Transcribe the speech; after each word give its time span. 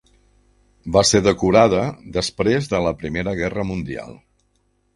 Va 0.97 1.03
ser 1.09 1.21
decorada 1.27 1.83
després 2.17 2.71
de 2.73 2.81
la 2.89 2.97
Primera 3.05 3.37
Guerra 3.43 3.69
Mundial. 3.73 4.21